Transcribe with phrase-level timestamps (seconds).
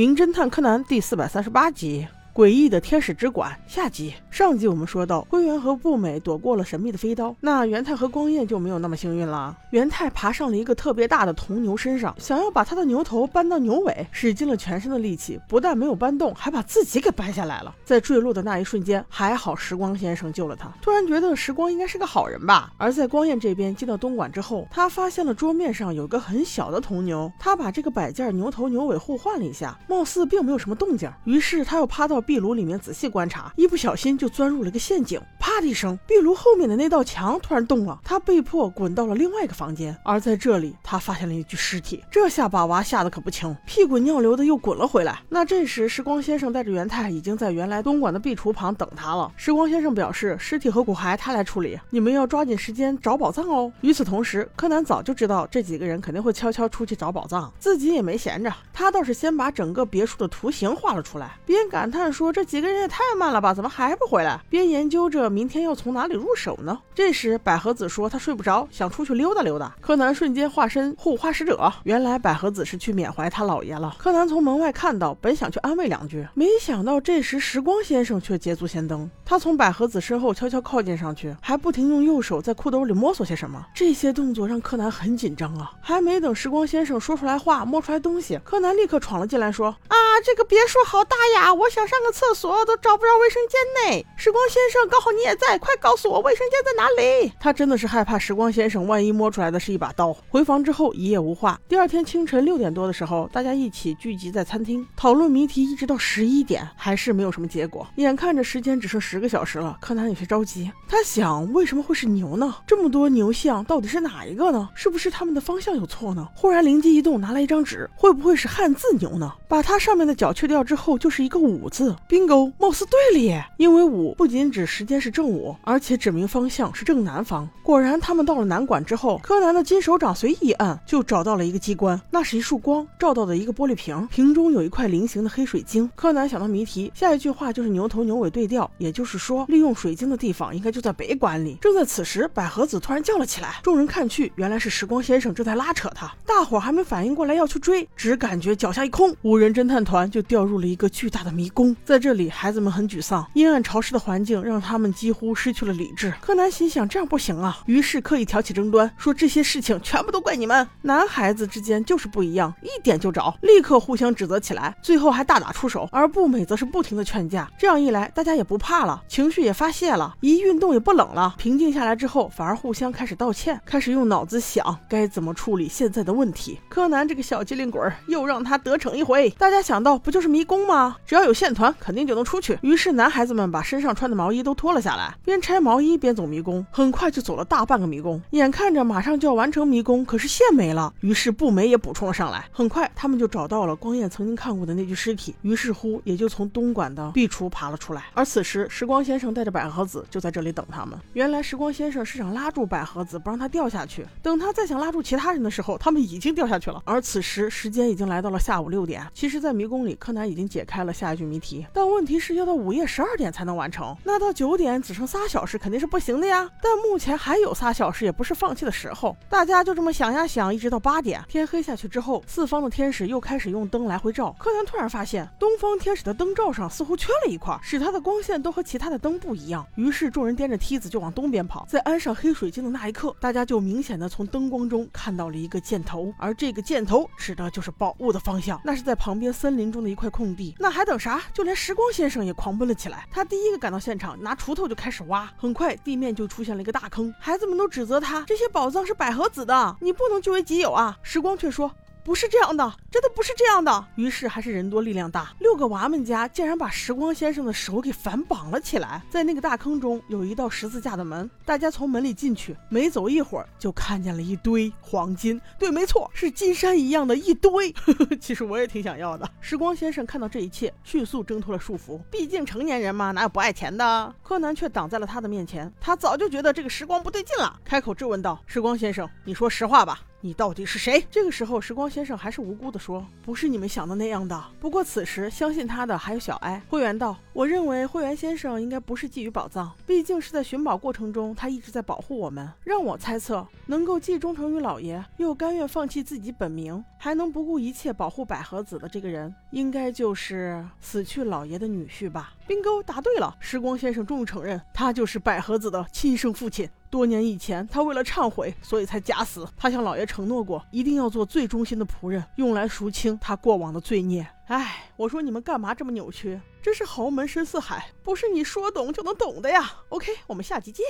[0.00, 2.08] 名侦探柯南》第四百三十八集。
[2.32, 4.14] 诡异的天使之馆下集。
[4.30, 9.56] 上集我们说到，灰原和步美躲过了神秘的飞刀，那元太和光彦就没有那么幸运了。
[9.70, 17.74] 元太爬上了一个特别大的铜牛身上，想要把他的牛头搬到牛尾，使尽了全身的力气，不但没有搬动，还把自己给搬下来了。
[17.84, 20.72] 在坠落的那一瞬间，还好时光先生救了他。
[20.80, 22.72] 突然觉得时光应该是个好人吧。
[22.78, 31.10] 而在光彦这边进到东莞之后，他发现了桌面上有个很小的铜牛，他把这个摆件牛头牛尾互换了一下，貌似并没有什么动静。
[31.24, 32.19] 于是他又趴到。
[32.20, 35.20] 壁炉里面仔细观察，一不小心就钻入了个陷阱。
[35.38, 39.96] 啪的一声，壁炉后面的那道墙突然动了，他被迫滚到了另外一个房间。
[40.04, 45.20] 而在这里，他发现了一具尸体，这下把娃吓得可不轻，屁滚尿流的又滚了回来。
[45.28, 49.32] 那这时，时光先生带着元太已经在原来东莞的壁橱旁等他了。
[49.36, 53.72] 时光先生表示，尸体和骨骸他来处理，你们要抓紧时间找宝藏哦。
[53.80, 62.30] 与此同时，柯南早就知道这几个人肯定会悄悄出去找宝藏，自己也没闲着，他倒是先把整个别墅的图形画了出来，边感叹说。
[62.32, 64.40] 这几个人也太慢了吧，怎么还不回来？
[64.48, 66.78] 边研究着明天要从哪里入手呢？
[66.94, 69.74] 这时百合子说她睡不着，想出去溜达溜达。
[69.80, 73.96] 柯南瞬间化身护花使者，原来百合子是去缅怀他姥爷了。
[73.98, 79.10] 柯南从门外看到，本想去安慰两句，没想到这时时光先生却捷足先登。
[79.24, 83.64] 他从百合子身后悄悄靠近上去，还不停用右手在裤兜里摸索些什么。
[83.74, 85.72] 这些动作让柯南很紧张啊！
[85.80, 97.32] 还没等时光先生说出来话，摸出来东西，柯南立刻闯了进来，说：“啊，这个别墅好大呀，我想上上个。”厕所都找不着卫生间内，时光先生，刚好你也在，快告诉我卫生间在哪里。
[97.40, 100.12] 他真的是害怕时光先生万一摸出来的是一把刀。
[100.28, 101.58] 回房之后一夜无话。
[101.68, 107.86] 第二天清晨六点多的时候，大家一起聚集在餐厅讨论谜题，一直到十一点还是没有什么结果。
[107.96, 110.70] 眼看着时间只剩十个小时了，柯南有些着急。
[110.88, 112.56] 他想，为什么会是牛呢？
[112.66, 114.68] 这么多牛像，到底是哪一个呢？
[114.74, 116.28] 是不是他们的方向有错呢？
[116.34, 119.32] 忽然灵机一动，拿来一张纸，会不会是汉字牛呢？
[119.48, 121.89] 把它上面的角去掉之后，就是一个五字。
[122.08, 123.44] bingo，貌似对了耶！
[123.56, 127.48] 因为五不仅指时间是正午，而且指明方向是正南方。
[127.62, 135.90] 果然，他们到了南馆之后，柯南的金手掌随意一按，就找到了一个机关，那是一束光照到的一个玻璃瓶，瓶中有一块菱形的黑水晶。
[135.94, 141.56] 柯南想到谜题，下一句话就是牛头牛尾对调，也就是说，利用水晶的地方应该就在北馆里。
[141.60, 146.12] 正在此时，百合子突然叫了起来，众人看去，原来是时光先生正在拉扯他。
[146.26, 151.74] 大伙还没反应过来要去追，只感觉脚下一空，五人侦探团就掉入了一个巨大的迷宫。
[151.84, 156.12] 在这里，孩子们很沮丧，阴暗潮湿的环境让他们几乎失去了理智。
[156.20, 160.66] 柯南心想，这样不行啊，于是刻意挑起争端，说这些事情全部都怪你们。
[160.82, 165.88] 男孩子之间就是不一样，一点就着，立刻互相指责起来，最后还大打出手。
[165.90, 171.34] 而步美则是不停的劝架，这样一来，大家也不怕了，情绪也发泄了，一运动也不冷了。
[171.38, 176.60] 平静下来之后，反而互相开始道歉，开始用脑子想该怎么处理现在的问题。
[176.68, 179.30] 柯南这个小机灵鬼又让他得逞一回。
[179.30, 180.96] 大家想到，不就是迷宫吗？
[181.06, 182.58] 只要有线团，肯定就能出去。
[182.62, 186.64] 于是男孩子们把身上穿的毛衣都脱了下来，边拆毛衣边走迷宫。
[186.70, 190.92] 很快就走了大半个迷宫，眼看着马上就要完成迷宫，可是线没了。
[191.00, 192.44] 于是步美也补充了上来。
[192.52, 198.04] 很快他们就找到了光彦曾经看过的那具尸体，于是乎也就从东莞的壁橱爬了出来。
[198.14, 200.98] 而此时时光先生带着百合子就在这里等他们。
[201.12, 204.06] 原来时光先生是想拉住百合子，不让他掉下去。
[204.22, 206.82] 等他再想拉住其他人的时候，他们已经掉下去了。
[206.84, 209.06] 而此时时间已经来到了下午六点。
[209.12, 213.96] 其实，在迷宫里，柯南已经解开了下一句谜题，但问题是要到午夜十二点才能完成。
[214.04, 216.48] 那到九点只剩仨小时，肯定是不行的呀。
[216.62, 219.16] 但目前还有仨小时，也不是放弃的时候。
[219.28, 224.34] 大家就这么想呀想，一直到八点，天黑下去之后，四方的天使又开始用灯来回照。
[224.38, 229.66] 柯南突然发现，东方天使的灯罩上似乎缺了一块，使它的光线都和其他的灯不一样。
[229.76, 231.66] 于是众人掂着梯子就往东边跑。
[231.68, 240.54] 在安上黑水晶的那一刻，大家就明显的从灯光中看到了一个箭头，而这个箭头指的就是宝物的方向，那是在旁边森林中的一块空地。
[240.58, 241.20] 那还等啥？
[241.40, 243.08] 就连时光先生也狂奔了起来。
[243.10, 245.26] 他第一个赶到现场，拿锄头就开始挖。
[245.38, 247.14] 很快地面就出现了一个大坑。
[247.18, 250.98] 孩子们都指责他，这些宝藏是百合子的，你不能据为己有啊。
[251.02, 251.72] 时光却说。
[252.02, 253.86] 不是这样的，真的不是这样的。
[253.96, 259.02] 于是还是人多力量大，六个娃们家竟然把时光先生的手给反绑了起来。
[259.10, 265.40] 在那个大坑中有一道十字架的门，大家从门里进去，没走一会儿就看见了一堆黄金。
[265.58, 267.72] 对，没错，是金山一样的一堆。
[268.20, 269.30] 其实我也挺想要的。
[269.40, 272.00] 时光先生看到这一切，迅速挣脱了束缚。
[272.10, 274.14] 毕竟成年人嘛，哪有不爱钱的？
[274.22, 275.72] 柯南却挡在了他的面前。
[275.80, 286.62] 他早就觉得这个时光不对劲了，开口质问道：“时光先生，你说实话吧。”你到底是谁？”这个时候，时光先生还是无辜的说：“不是你们想的那样的。”不过此时相信他的还有小哀。
[286.68, 292.48] 灰原道：“我认为灰原先生应该不是觊觎宝藏，毕竟是在寻宝过程中，他一直在保护我们。
[292.64, 306.68] 让我猜测，能够既忠诚于老爷，又甘愿放弃自己本名，还能不顾一切保护百合子的这个人，应该就是死去老爷的女婿吧？”冰沟答对了，时光先生终于承认，他就是百合子的亲生父亲。
[306.90, 309.46] 多年以前，他为了忏悔，所以才假死。
[309.56, 314.26] 他向老爷承诺过，一定要做最忠心的仆人，用来赎清他过往的罪孽。
[314.48, 316.40] 唉，我说你们干嘛这么扭曲？
[316.60, 319.70] 真是豪门深似海，不是你说懂就能懂的呀。
[319.90, 320.84] OK，我们下集见。